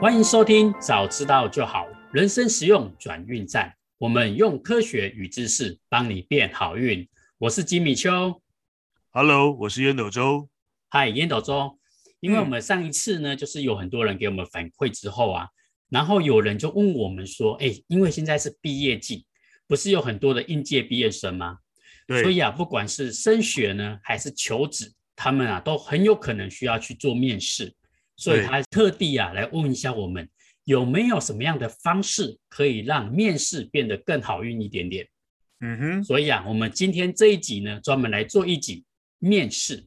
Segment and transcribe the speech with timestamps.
[0.00, 3.74] 欢迎收听，早知道就好，人生实用转运站。
[3.98, 7.06] 我们用科学与知识帮你变好运。
[7.36, 8.40] 我是吉米秋
[9.10, 10.48] ，Hello，我是烟斗周。
[10.88, 11.78] 嗨，烟斗周。
[12.20, 15.48] 因为我们上一次呢，就是有很多人给我们反馈之后啊，
[15.90, 19.26] 然后有人就问我们说，哎，因为现在是毕业季，
[19.68, 21.58] 不是有很多的应届毕业生吗？
[22.06, 22.22] 对。
[22.22, 27.74] 所以啊，不管是升学呢，还是求职，他们啊，都很有可能需要去做面试。
[28.20, 30.28] 所以他特地啊来问一下我们
[30.64, 35.08] 有没有什么样的方式可以让面试变得更好运一点点。
[35.60, 38.84] 嗯哼，所以啊，我们今天这一集呢，专门来做一集
[39.18, 39.86] 面试。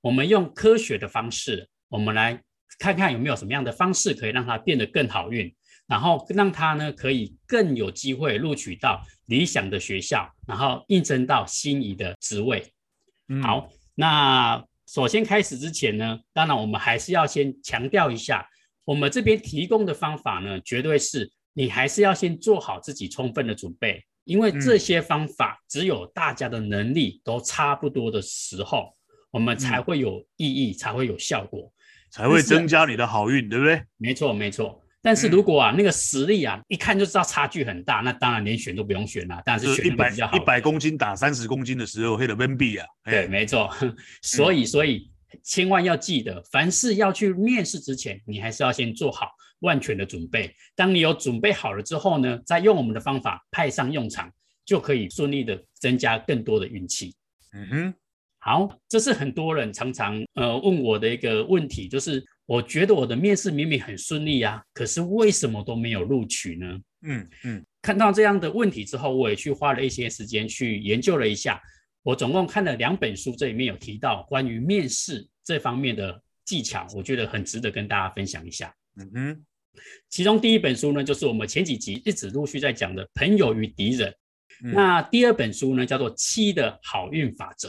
[0.00, 2.42] 我们用科学的方式，我们来
[2.80, 5.54] 看看有没有什么样的方式可以让它变得更好运，
[5.86, 12.66] 然后让他呢可以更有机会录取到理想的学校，然后应征到心仪的职位。
[13.28, 14.64] 嗯、好，那。
[14.92, 18.44] 首先开始之前呢，当然我们还是要先强调一下，
[18.84, 28.92] 我们这边提供的方法呢，绝对是你还是要先做好自己充分的准备，因为这些方法只有大家的能力都差不多的时候，
[29.30, 31.72] 我们才会有意义，才会有效果，
[32.10, 33.80] 才会增加你的好运，对不对？
[33.96, 34.82] 没错，没错。
[35.02, 42.86] 但是如果啊，嗯、那个实力啊，一看就知道差距很大，那当然连选都不用选了，当然是选一百一百公斤打三十公斤的时候，黑的温比啊。
[43.04, 43.70] 对，没错。
[44.20, 45.10] 所以，所以
[45.42, 50.54] 千万要记得，凡事要去面试之前，你还是要先做好万全的准备。
[50.76, 54.30] 当你有准备好了之后呢，再用我们的方法派上用场，
[54.66, 57.14] 就可以顺利的增加更多的运气。
[57.54, 57.94] 嗯哼，
[58.38, 62.22] 好，这是很多人常常呃问我的一个问题，就是。
[62.50, 66.80] 我觉得我的面试明明很顺利啊，可是为什么都没有录取呢？
[67.02, 71.62] 嗯嗯，看到这样的问题之后，我也去花了一些时间去研究了一下。
[72.02, 78.74] 我总共看了两本书，这里面有提到关于面试这方面的技巧，我觉得很值得跟大家分享一下。
[78.96, 79.44] 嗯哼，
[80.08, 84.10] 其中第一本书呢，就是我们前几集一直陆续在讲的《朋友与敌人》。
[84.64, 84.72] 嗯。
[84.72, 87.68] 那第二本书呢，叫做《七的好运法则》。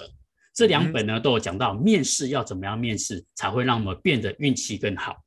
[0.53, 5.17] 这两本呢都有讲到面试要怎么样面试才会让我们变得运气更好。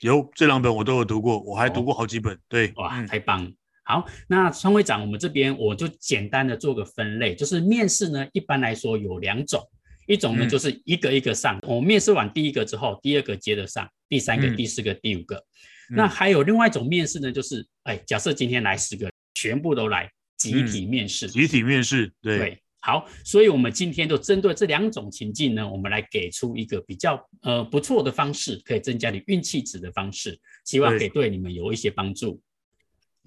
[0.00, 2.34] 有这两本我都有读过，我还读过好几本。
[2.34, 3.50] 哦、对，哇，太棒了！
[3.84, 9.60] 好，那川会长，我们这边我就简单的做个分类，就是面试呢一般来说有两种，
[10.06, 15.42] 一种呢就是一个一个上，我面试完第一个之后，第二个接着上，第三个、第四个、第五个。
[15.88, 22.38] 那还有另外一种面试呢，就是哎，假设今天来十个，全部都来集体面试，集体面试，对。
[22.38, 32.40] 对好，所以，我们今天就针对这两种情境呢，我们来给出一个比较呃不错的方式，可以增加你运气值的方式，希望可以对你们有一些帮助。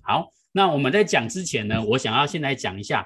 [0.01, 3.05] 好，那我们在讲之前呢，我想要先来讲一下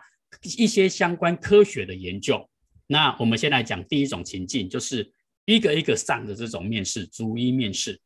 [0.55, 2.47] 一些相关科学的研究。
[2.85, 5.11] 那我们先来讲第一种情境，就是
[5.45, 7.99] 一个一个上的这种面试，逐一面试。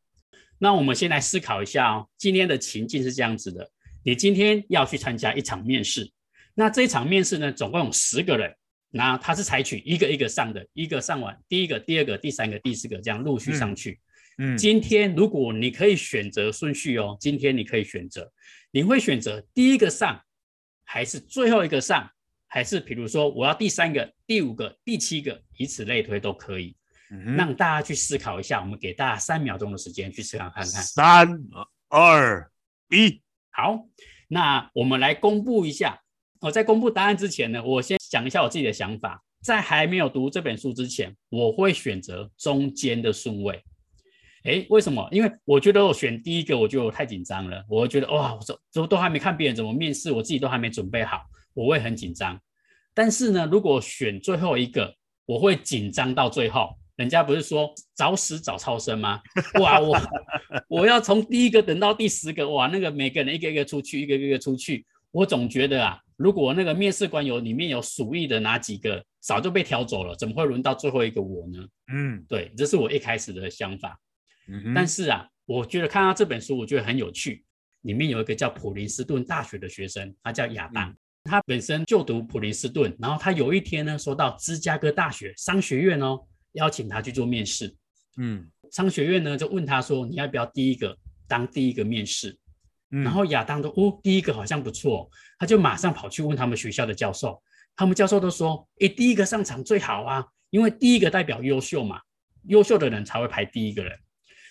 [0.58, 3.70] 那我们先来思考一下哦，今天的情境是这样子的，
[4.02, 6.10] 你今天要去参加一场面试。
[6.58, 8.52] 那这一场面试呢，总共有十个人，
[8.90, 14.00] 那他是采取一个一个上的，一个上完，第一个、第二个、第三个、第四个这样陆续上去。
[14.38, 18.28] 嗯，嗯，今天如果你可以选择顺序哦，今天你可以选择，
[18.72, 20.20] 你会选择第一个上，
[20.82, 22.10] 还是最后一个上，
[22.48, 26.76] 还是比如说我要第三个、第五个、第七个，以此类推都可以。
[27.12, 30.66] 嗯，让大家去思考一下，我们给大家三秒钟的时间去思考看看。
[30.66, 31.28] 三、
[31.88, 32.50] 二、
[32.90, 33.86] 一，好，
[34.26, 36.00] 那我们来公布一下。
[36.40, 39.22] 我在公布答案之前呢，我先讲一下我自己的想法。
[39.40, 43.62] 在还没有读这本书之前，我会选择中间的顺位。
[44.44, 45.08] 诶，为什么？
[45.12, 47.64] 因为我觉得我选第一个我就太紧张了。
[47.68, 51.22] 我觉得哇，我怎怎么都还没看别人怎么面试，我自己都还没准备好，
[51.54, 52.38] 我会很紧张。
[52.92, 54.92] 但是呢，如果选最后一个，
[55.24, 56.70] 我会紧张到最后。
[56.96, 59.20] 人家不是说早死早超生吗？
[59.60, 59.96] 哇，我
[60.66, 66.00] 我要从第一个等到第十个，哇，那个每个人一个一个出去，一个一个出去，我总觉得啊。
[66.16, 71.64] 如果那个面试官有里面有鼠疫的哪几个，早就被挑走了，怎么会轮到最后一个我呢？
[71.92, 73.96] 嗯，对，这是我一开始的想法。
[74.48, 77.44] 嗯，但是啊，我觉得看到这本书，我觉得很有趣。
[77.82, 86.20] 里面有一个叫普林斯顿大学的学生，他叫亚当，嗯，他本身就读普林斯顿，然后他有一天呢，收到芝加哥大学商学院哦
[86.54, 87.72] 邀请他去做面试。
[88.16, 92.36] 嗯，商学院呢就问他说，你要不要第一个当第一个面试？
[92.90, 97.38] 然后亚当都哦，第一个好像不错，他就马上跑去问他们学校的教授，
[97.76, 102.00] 他们教授都说，诶，第一个上场最好啊，因为第一个代表优秀嘛，
[102.44, 103.92] 优秀的人才会排第一个人，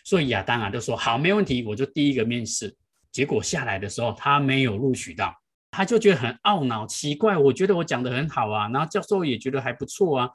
[0.05, 2.75] 所以亚当啊就说好，没问题，我就第一个面试。
[3.11, 5.33] 结果下来的时候，他没有录取到，
[5.71, 10.29] 他就觉得很懊恼，奇怪，我觉得我讲的很好啊，然后教授也觉得还不错啊，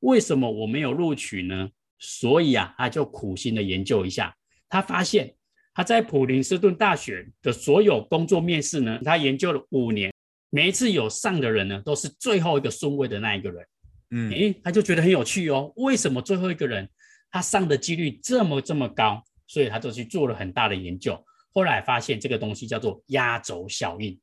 [0.00, 1.68] 为什么我没有录取呢？
[1.98, 4.32] 所以啊，他就苦心的研究一下，
[4.68, 5.34] 他发现。
[5.78, 10.12] 他在普林斯顿大学的所有工作面试呢，他研究了五年，
[10.50, 13.64] 每一次有上的人呢，都是最后一个顺位的那一个人。
[14.10, 16.88] 嗯，诶，他就觉得很有趣哦，为什么最后一个人
[17.30, 19.22] 他上的几率这么这么高？
[19.46, 21.16] 所以他就去做了很大的研究，
[21.54, 24.18] 后来发现这个东西叫做压轴效应。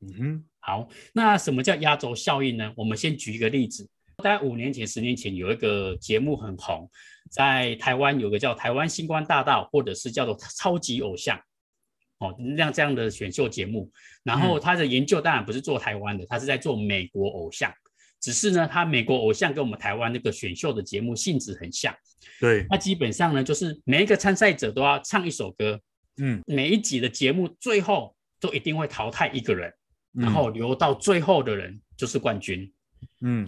[0.00, 2.72] 嗯哼，好，那什么叫压轴效应呢？
[2.78, 6.90] 我们先举一个例子，大概五年前、十年前有一个节目很红，
[7.30, 11.36] 在台湾有个叫《台湾星光大道》，或者是叫做《超级偶像》
[12.18, 13.90] 哦，像这样的选秀节目。
[14.22, 17.72] 然后他的研究当然不是做台湾的，他是在做美国偶像。
[18.20, 21.94] 只是呢，他美国偶像跟我们台湾那个选秀的节目性质很像。
[22.40, 25.78] 对，那基本上呢，就是每一个参赛者都要唱一首歌。
[26.16, 29.70] 嗯，每一集的节目最后都一定会淘汰一个人，
[30.12, 32.72] 然后留到最后的人就是冠军。
[33.20, 33.46] 嗯，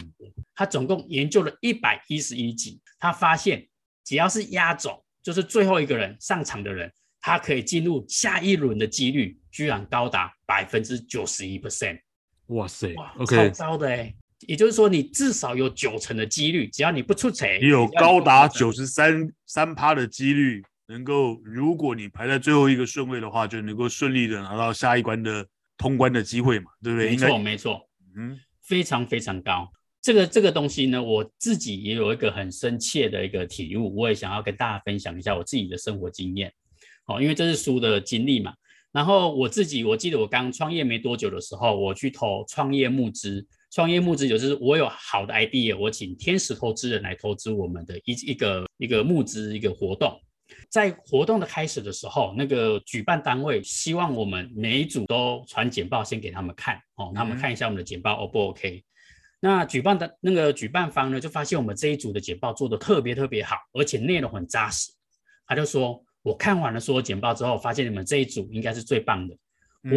[0.55, 3.67] 他总共研究了一百一十一集，他发现
[4.03, 11.99] 只要是压轴，就是最后一个人上场的人，他可以进入下一轮的几率居然高达百分之九十一 percent。
[12.47, 14.13] 哇塞，哇.超高的哎。
[14.41, 25.43] 也就是说，你至少有九成的几率，只要你不出彩，你有高达九十三三趴的几率，能够如果你排在最后一个顺位的话，就能够顺利的拿到下一关的
[25.75, 27.09] 通关的机会嘛，对不对？
[27.09, 29.67] 没错，没错，嗯，非常非常高。
[30.01, 36.53] 这个这个东西呢，我自己也有一个很深切的一个体悟，我也想要跟大家分享一下我自己的生活经验。
[37.07, 38.53] 哦，因为这是书的经历嘛。
[38.91, 43.45] 然后我自己，我记得我刚创业没多久的时候，我去投创业募资。
[43.69, 50.17] 创业募资就是我有好的 idea，我请天使投资人来投资我们的一一个一个募资一个活动。
[50.69, 58.83] 在活动的开始的时候，那个举办单位希望我们每一组都传简报先给他们看哦，他们看一下我们的简报 O 不 OK？
[59.39, 64.91] 那举办的那个举办方呢，就发现我们这一组的简报做的特别特别好，而且内容很扎实。
[65.45, 69.37] 他就说，我看完了所有简报之后，发现你们这一组应该是最棒的，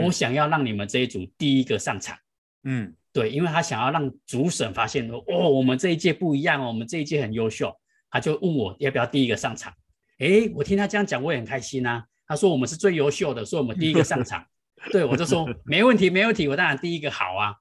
[0.02, 2.17] 我想要让你们这一组第一个上场。
[2.64, 2.94] 嗯。
[3.12, 7.75] 对，因为他想要让主审发现说，哦，我们这一届不一样哦，我们这一届很优秀，
[8.08, 9.75] 他就问我要不要第一个上场。
[10.20, 12.05] 诶，我听他这样讲，我也很开心啊。
[12.26, 14.44] 他说我们是最优秀的，所以我们第一个上场。
[14.93, 17.55] 对，我就说没问题，没问题，我当然第一个好啊。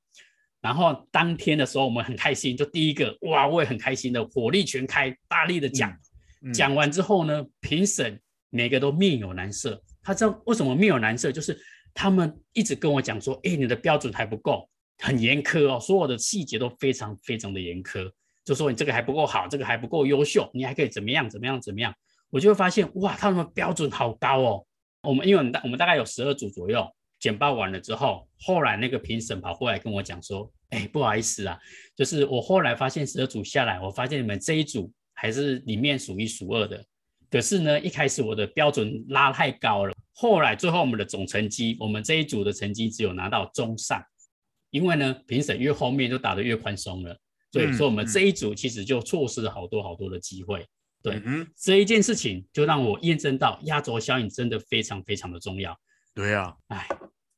[0.62, 5.90] 然后当天的时候，我们很开心，就第一个，哇，我也很开心的，火力全开，大力的讲。
[5.92, 8.20] 嗯嗯、讲完之后呢，评审
[8.50, 9.82] 每个都面有难色。
[10.02, 11.58] 他知道为什么面有难色，就是
[11.94, 14.70] 他们一直跟我讲说，哎，你的标准还不够。
[15.02, 18.12] 很严苛哦，所有的细节都非常非常的严苛，
[18.44, 21.94] 就说你这个还不够好，这个还不够优秀，你还可以怎么样怎么样怎么样？
[22.30, 24.66] 我就会发现哇，他们标准好高哦。
[25.02, 26.86] 我们因为我们大我们大概有十二组左右，
[27.20, 31.58] 简报完了之后，后来那个评审跑过来跟我讲说，哎，不好意思啊，
[31.96, 36.84] 就是我后来发现十二组下来，我发现你们这一组还是里面数一数二的，
[37.30, 44.04] 可是呢，一开始我的标准拉太高了，后来最后我们的总成绩，我们这一组的成绩只有拿到中上。
[44.72, 47.18] 因为呢，评审越后面就打得越宽松了，
[47.52, 50.64] 所以说我们这一组其实就错失了好多好多的机会。
[51.02, 55.78] 对，嗯，这一件事情就让我验证到压轴效应真的非常非常的重要。
[56.14, 56.88] 对呀，哎。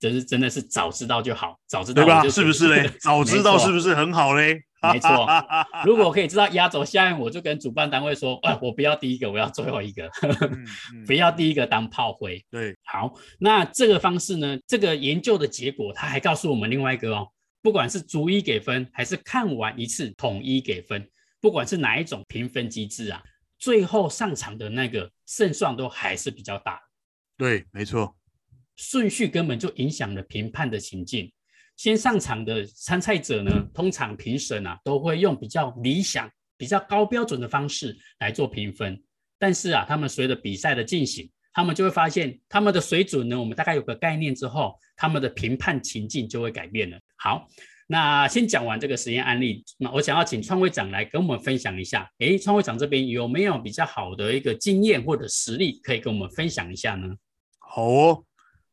[0.02, 2.24] 这是真的是早知道就好，早知道对吧？
[2.28, 2.90] 是不是嘞？
[3.00, 4.60] 早知道是不是很好嘞？
[4.92, 5.28] 没错，
[5.86, 10.66] 如果我可以知道压轴效应，我就跟主办单位说，哎，我不要第一个，我要最后一个，嗯
[10.96, 12.44] 嗯、不要第一个当炮灰。
[12.50, 14.58] 对，好，那这个方式呢？
[14.66, 17.28] 这个研究的结果，他还告诉我们另外一个哦，
[17.62, 21.08] 不管是逐一给分，还是看完一次统一给分，
[21.40, 23.22] 不管是哪一种评分机制啊，
[23.62, 26.82] 最后上场的那个胜算都还是比较大。
[27.38, 28.18] 对，没错。
[28.76, 31.32] 顺序根本就影响了评判的情境。
[31.78, 39.02] 先上场的参赛者呢，通常评审啊都会用比较理想、比较高标准的方式来做评分。
[39.38, 47.00] 但是啊，他们随着比赛的进行，他们就会发现他们的水准呢，我们大概有个概念之后，他们的评判情境就会改变了。
[47.18, 47.48] 好，
[47.92, 52.10] 那先讲完这个实验案例，那我想要请创会长来跟我们分享一下。
[52.20, 57.14] 诶，创会长这边有没有比较好的一个经验或者实例可以跟我们分享一下呢？
[57.60, 58.24] 好哦。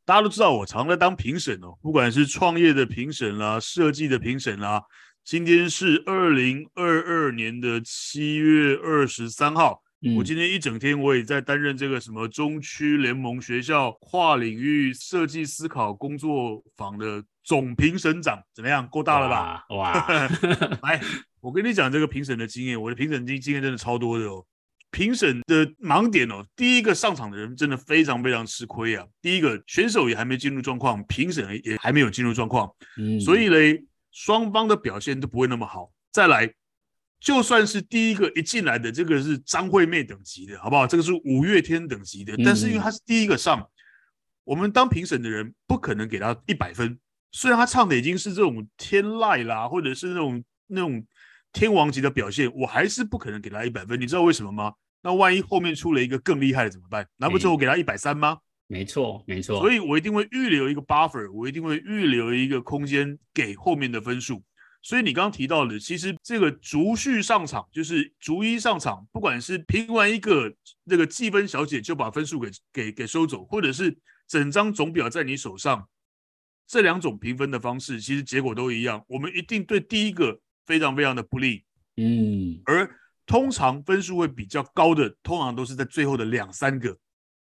[0.04, 4.80] 大家都知道我常在当评审哦，不管是创业的评审啦、设计的评审啦。
[5.24, 18.86] 今天是二零二二年的七月二十三号，嗯，我今天一整天我也在担任这个什么中区联盟学校跨领域设计思考工作坊的总评审长，怎么样？
[18.90, 19.64] 够大了吧？
[19.70, 20.06] 哇！
[20.06, 20.28] 哇
[20.84, 21.00] 来，
[21.40, 24.44] 我跟你讲这个评审的经验，我的评审经经验真的超多的哦。
[24.90, 29.06] 评审的盲点哦，第一个上场的人真的非常非常吃亏啊。
[29.22, 35.90] 第一个选手也还没进入状况，评审也还没有进入状况，嗯，所以嘞，双方的表现都不会那么好。
[36.12, 36.52] 再来，
[37.18, 40.86] 就算是第一个一进来的这个是张惠妹等级的，好不好？
[40.86, 43.66] 这个是五月天等级的，但是因为他是第一个上，
[44.44, 46.98] 我们当评审的人不可能给他一百分，
[47.30, 51.04] 虽然他唱的已经是这种天籁啦，或者是那种那种
[51.52, 54.00] 天王级的表现，我还是不可能给他一百分。
[54.00, 54.72] 你知道为什么吗？
[55.02, 57.06] 那万一后面出了一个更厉害的怎么办？
[57.16, 58.38] 难不成我给他一百三吗？
[58.66, 59.58] 没错，没错。
[59.60, 64.42] 所以我一定会预留一个 buffer，我一定会预留一个空间给后面的分数。
[64.82, 70.52] 所以你刚刚提到的，其实这个逐序上场，就是逐一上场，不管是评完一个
[70.84, 73.96] 那个计分小姐就把分数给给给收走，或者是
[74.28, 75.88] 整张总表在你手上，
[76.68, 79.02] 这两种评分的方式，其实结果都一样。
[79.08, 81.64] 我们一定对第一个非常非常的不利，
[81.96, 82.88] 嗯，而
[83.26, 86.96] 通常分数会比较高的，通常都是在最后的两三个，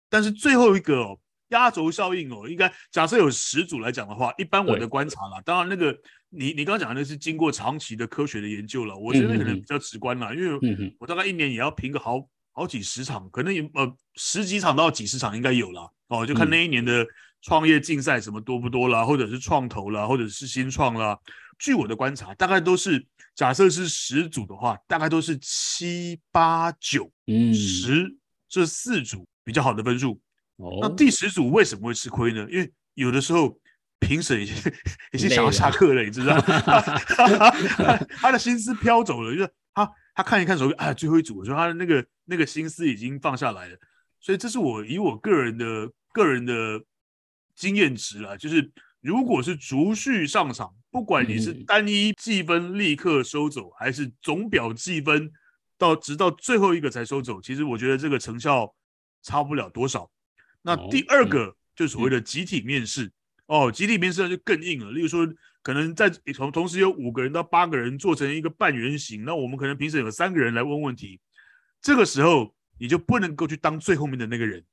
[0.09, 5.97] 但是最后一个哦，压轴效应哦，应该假设有十组来讲的话，一般我的观察啦，当然那个。
[6.33, 17.05] 你你刚刚讲的那是经过长期的科学的研究了，我觉得可能比较直观了，因为我大概一年也要评个好好几十场，可能也呃十几场到几十场应该有了哦，就看那一年的
[17.41, 21.17] 创业竞赛什么多不多啦，或者是创投啦，或者是新创啦。
[21.57, 23.03] 据我的观察，大概都是
[23.33, 27.11] 假设是十组的话，大概都是七八九
[27.53, 28.15] 十
[28.47, 30.19] 这四组比较好的分数。
[30.57, 32.45] 哦那第十组为什么会吃亏呢？
[32.51, 33.57] 因为有的时候。
[34.03, 34.55] 评审已经
[35.13, 36.41] 已经想要下课了，你知道吗？
[38.17, 43.77] 他的心思飘走了，就是他他看一看手机，哎，最后一组，我说他的那个那个心思已经放下来了，
[44.19, 46.83] 所以这是我以我个人的个人的
[47.55, 55.31] 经验值啦，就是如果是逐序上场，不管你是单一计分立刻收走，还是总表计分
[55.77, 58.73] 到直到最后一个才收走，其实我觉得这个成效
[59.21, 60.09] 差不了多少。
[60.61, 63.11] 那第二个就所谓的集体面试。
[63.47, 64.91] 哦，集体面试就更硬了。
[64.91, 65.27] 例如说，
[65.61, 71.19] 可能在同同时有五个人到八个人做成一个半圆形，那我们可能评审有三个人来问问题，
[71.81, 74.63] 这个时候你就不能够去当最后面的那个人，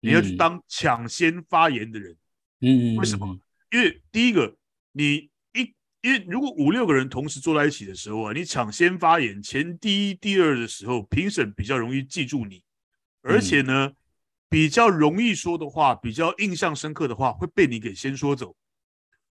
[0.00, 2.16] 你要去当抢先发言的人。
[2.60, 3.38] 嗯，为什么？
[3.72, 4.56] 因为第一个，
[4.92, 12.62] 你一因为如果五六个人同时坐在一起的时候啊，你抢先发言，前第一、第二的时候，评审比较容易记住你，
[13.22, 13.86] 而且呢。
[13.86, 13.96] 嗯
[14.48, 18.54] 比较容易说的话，比较印象深刻的话，会被你给先说走。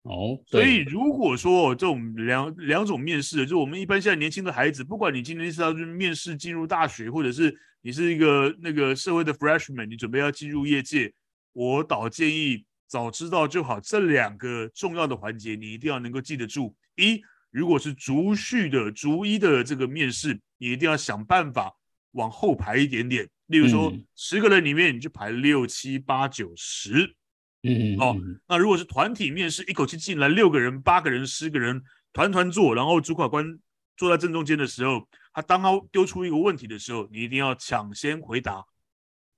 [0.02, 7.52] 哦，所以如果说这种两两种面试，就我们一般现在年轻的孩子，不管你今天是要去面试进入大学，或者是
[7.82, 11.12] 你是一个那个社会的 freshman，你准备要进入业界，
[11.52, 13.80] 我倒建议早知道就好。
[13.80, 16.74] 这两个重要的环节，你一定要能够记得住。
[16.96, 21.72] 一，如果是逐序的、逐一的这个面试，你一定要想办法
[22.12, 23.28] 往后排一点点。
[23.46, 27.14] 例如说，十个人里面你就排六七八九十，
[27.62, 31.82] 嗯，哦，那如果是团体面试，一口气进来六个人、八个人、十个人，
[32.12, 33.58] 团团坐，然后主考官
[33.96, 38.64] 坐在正中间的时候，他当他丢出一个问题的时候，你一定要抢先回答，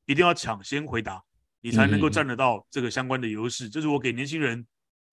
[0.07, 1.23] 一定要抢先回答，
[1.61, 3.69] 你才能够占得到这个相关的优势。
[3.69, 4.67] 这是我给年轻人、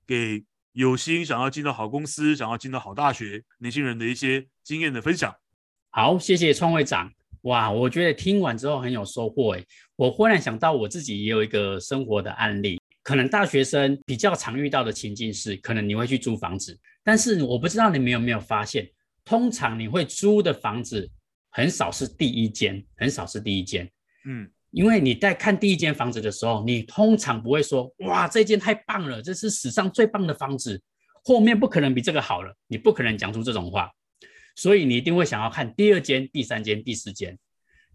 [0.07, 5.36] 给有心想要进到好公司、想要进到好大学年轻人的一些经验的分享。
[5.89, 7.12] 好，谢谢创会长。
[7.43, 9.65] 哇，我觉得听完之后很有收获诶。
[9.95, 18.89] 我忽然想到我自己也有一个生活的案例，可能大学生比较常遇到的情境是，可能你会去租房子，但是我不知道你们有没有发现，
[19.25, 21.09] 通常你会租的房子
[21.51, 23.89] 很少是第一间，很少是第一间。
[24.25, 30.81] 嗯，因为你在看第一间房子的时候，你通常不会说，哇，这间太棒了，这是史上最棒的房子，
[31.23, 33.91] 后面不可能比这个好了，你不可能讲出这种话。
[34.55, 37.38] 所以你一定会想要看第二间、第三间、第四间，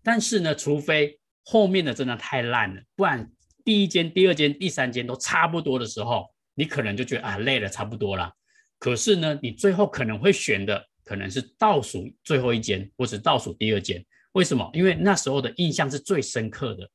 [0.02, 3.30] 但是呢，除非后面的真的太烂了，不然
[3.64, 8.32] 第一间、第二间、第三间都差不多的时候，你可能就觉得啊累了，差不多了。
[8.78, 14.04] 可是呢，你最后可能会选的可能是倒数最后一间，或是倒数第二间。
[14.32, 14.68] 为什么？
[14.72, 16.88] 因为那时候的印象是最深刻的。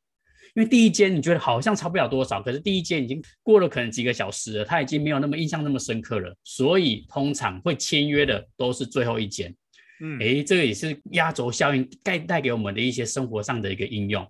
[0.56, 9.56] 因为第一间你觉得好像差不了多少，可是第一间已经过了可能几个小时了，他已经没有那么印象那么深刻了，所以通常会签约的都是最后一间。
[10.02, 14.28] 嗯，诶，这个也是压轴效应带带给我们的一些生活上的一个应用。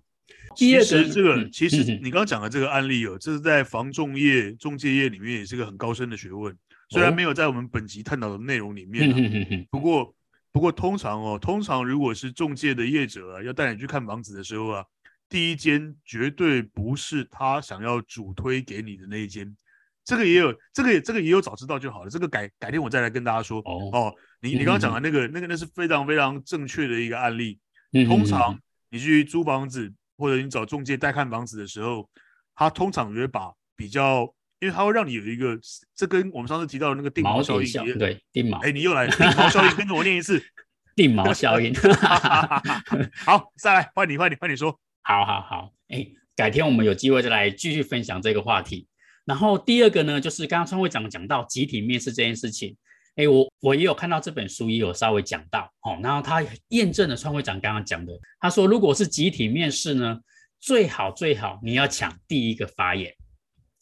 [0.54, 6.54] 其实这个，嗯、其实你刚刚讲的这个案例哦，这是在房仲业、中介业里面也是个很高深的学问，
[6.90, 10.14] 虽然没有在我们本集探讨的内容里面、啊哦，不过
[10.52, 14.84] 不过通常哦，通常如果是中介的业者啊，要带你去看房子的时候啊，
[15.28, 19.56] 第一间绝对不是他想要主推给你的那一间。
[20.04, 22.10] 这个也有，这个也这个也有早知道就好了。
[22.10, 23.60] 这个改改天我再来跟大家说。
[23.60, 27.60] 哦，哦你你刚刚讲的那个、嗯、那个那是非常非常正确的一个案例。
[27.92, 32.10] 嗯、通常你去租房子或者你找中介带看房子的时候，
[32.56, 35.58] 他通常也会把比较，因为它会让你有一个，
[35.96, 38.58] 这跟我们上次提到的那个定锚效应效，对，定毛。
[38.60, 40.42] 哎，你又来了定毛效应，跟着我念一次。
[40.94, 41.74] 定锚效应。
[43.24, 44.78] 好，再来换你换你换你说。
[45.02, 46.06] 好好好，哎。
[46.36, 48.86] 改天我们有机会再来继续分享这个话题。
[49.26, 52.74] 然后第二个呢，就是刚刚川会长讲到集体面试这件事情，
[53.16, 60.18] 哎，我我也有看到这本书也有稍微讲到，哦，然后他验证了川会长刚刚讲的，他说如果是集体面试呢，
[60.60, 63.14] 最好最好你要抢第一个发言。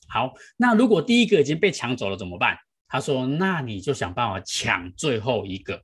[0.08, 2.56] 好，那如果第一个已经被抢走了怎么办？
[2.88, 5.82] 他说，那你就想办法抢最后一个。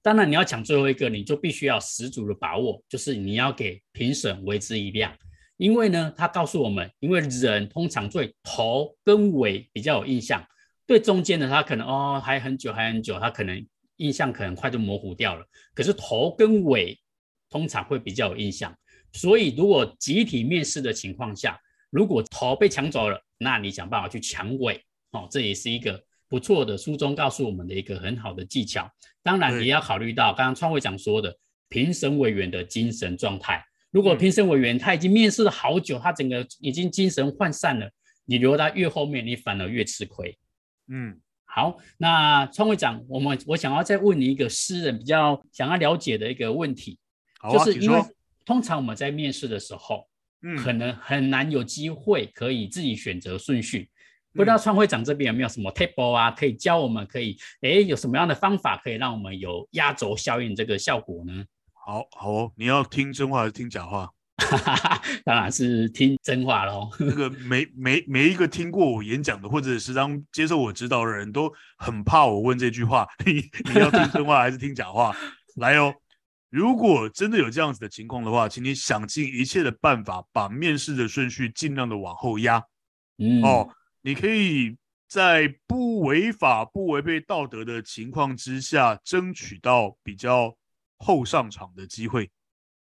[0.00, 5.12] 当然你要抢最后一个，你就必须要十足的把握，就是你要给评审为之一亮。
[5.56, 10.46] 因为呢，他告诉我们，因为人通常对头跟尾比较有印象，
[10.86, 15.44] 对中间的他可能哦还很久还很久，他可能印象可能快就模糊掉了。
[15.74, 16.96] 可是头跟尾
[17.50, 18.72] 通常会比较有印象，
[19.12, 21.58] 所以如果集体面试的情况下，
[21.90, 28.90] 如果头被抢走了，那你想办法去抢尾哦，这也是一个不错的书中告诉我们的一个很好的技巧。
[29.22, 31.36] 当然，也要考虑到刚刚创会长说的
[31.68, 33.64] 评审委员的精神状态。
[33.90, 37.90] 如果评审委员他已经面试了好久，他整个已经精神涣散了，
[38.26, 40.36] 你留到越后面，你反而越吃亏。
[40.88, 46.98] 嗯，好，那创会长，我们我想要再问你一个私人比较想要了解的一个问题，
[47.40, 48.00] 啊、就是因为
[48.44, 50.07] 通常我们在面试的时候，
[50.42, 53.90] 嗯，可能很难有机会可以自己选择顺序。
[54.34, 61.44] 嗯、不知道创会长这边有没有什么 table 啊，可以教我们可以，哎，有什么样的方法可以让我们有压轴效应这个效果呢？
[61.72, 64.10] 好好哦，你要听真话还是听假话？
[65.24, 66.88] 当然是听真话喽。
[67.00, 73.42] 那个 每每每一个听过我演讲的，或者时常接受我指导的人都很怕我问这句话： 你
[73.72, 75.16] 你要听真话还是听假话？
[75.56, 75.92] 来哦，
[76.50, 82.62] 如果真的有这样子的情况的话，请你想尽一切的办法，把面试的顺序尽量的往后压。
[83.18, 83.68] 嗯哦，
[84.02, 84.76] 你可以
[85.08, 90.56] 在不违法、不违背道德的情况之下，争取到比较。
[91.00, 92.28] 后上场的机会，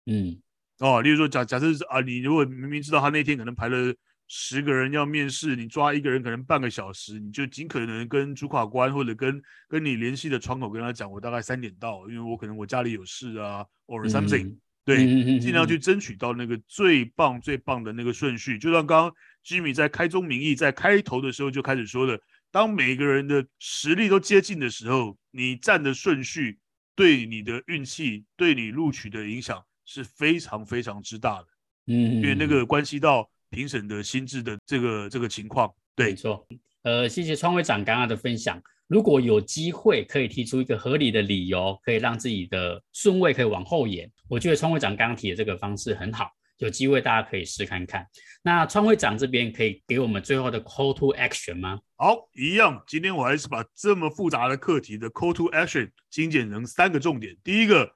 [0.06, 0.42] 嗯，
[0.80, 3.94] 哦，例如说假假设啊，你如果明明知道他那天可能排了
[4.28, 14.98] 十个人要面试，你抓一个人可能半个小时，你就尽可能跟主考官或者跟跟你联系的窗口跟他讲，我大概三点到，因为我可能我家里有事啊，or something，、嗯、对，
[15.40, 18.58] 尽量去争取到那个最棒最棒的那个顺序。
[18.58, 22.20] 就像刚刚 Jimmy 在开宗明义在开头的时候就开始说的，
[22.52, 26.60] 当每个人的实力都接近的时候，你站的顺序。
[26.98, 31.48] 对你的运气，对你录取的影响是非常非常之大的，
[31.88, 35.74] 嗯，因为那个关系到评审的心智的这个这个情况。
[35.96, 36.48] 对，没错。
[36.84, 38.62] 呃，谢谢创会长刚刚的分享。
[38.88, 46.30] 如果有机会可以提出一个合理的理由，可以让自己的顺位可以往后延，我觉得创会长刚刚提的这个方式很好。
[46.60, 48.06] 有机会大家可以试看看。
[48.42, 51.80] 那创会长这边可以给我们最后的 call to action 吗？
[51.98, 52.82] 好，一样。
[52.88, 57.36] 今天我还是把这么复杂的课题的 call to action 精简成三个重点。
[57.44, 57.92] 第一个，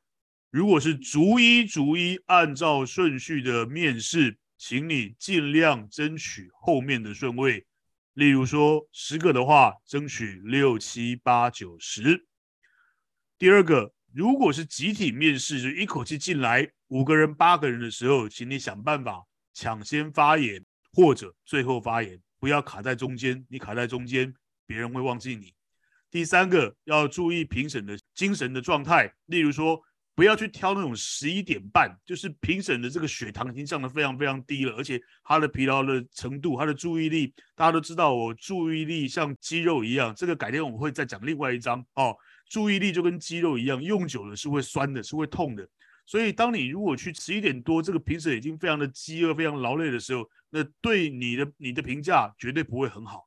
[0.52, 7.66] 如果是逐一逐一按照顺序的面试，请你尽量争取后面的顺位。
[8.14, 12.28] 例如说十个的话，争取六七八九十。
[13.38, 16.70] 第二个，如果是集体面试，就一口气进来。
[16.90, 23.46] 五个人、八个人的时候，请你想办法抢先发言或者最后发言，不要卡在中间。
[23.50, 24.34] 你卡在中间，
[24.66, 25.54] 别人会忘记你。
[26.12, 29.82] 第三个，要注意评审的精神的状态，例如说，
[30.20, 42.14] 不要去挑那种十一点半，就是评审的这个血糖已经降得非常非常低了，而且他的疲劳的程度、他的注意力，大家都知道，我注意力像肌肉一样，这个改天我们会再讲另外一章哦。
[42.50, 45.66] 注意力就跟肌肉一样，用久了是会酸的，是会痛的。
[46.06, 53.26] 所以，当你如果去十一点多，这个评审已经非常的饥饿、非常劳累的时候，那对你的你的评价绝对不会很好。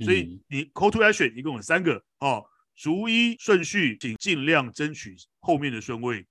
[0.00, 2.42] 所以，你 call to action 一共有三个哦，
[2.74, 6.26] 逐一顺序，请尽量争取后面的顺位。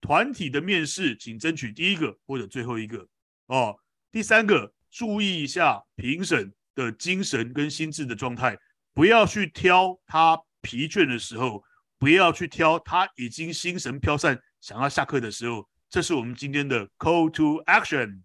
[0.00, 3.06] 团体的面试，请争取第一个或者最后一个
[3.46, 3.76] 哦。
[4.12, 8.56] 第三个，注意一下评审的精神跟心智的状态，
[8.94, 11.62] 不要去挑他疲倦的时候，
[11.98, 14.38] 不要去挑他已经心神飘散。
[14.60, 18.22] 想要下课的时候，这是我们今天的 call to action。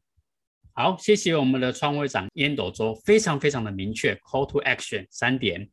[0.74, 5.70] 好，谢谢我们的创会长烟斗周，非常非常的明确，call to action 三点。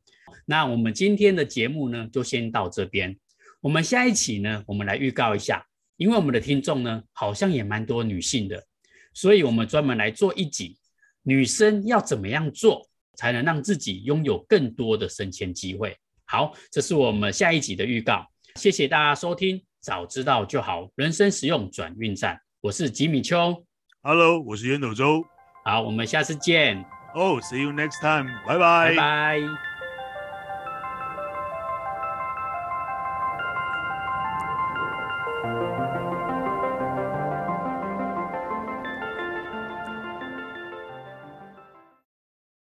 [0.51, 3.15] 那我们今天的节目呢，就先到这边。
[3.61, 5.63] 我们下一期呢，我们来预告一下，
[5.99, 8.65] 因为我们的听众呢，好像也蛮多女性的，
[9.13, 10.79] 所以我们专门来做一集，
[11.23, 15.95] 女生要怎么样做，才能让自己拥有更多的升迁机会。
[16.25, 18.27] 好，这是我们下一集的预告。
[18.55, 19.63] 谢谢大家收听。
[19.83, 22.41] 早知道就好，人生实用转运站。
[22.63, 23.65] 我是吉米秋
[24.03, 25.23] ，Hello，我是烟斗周。
[25.67, 26.83] 好，我们下次见。
[27.15, 29.67] Oh，see you next time，拜拜，拜拜。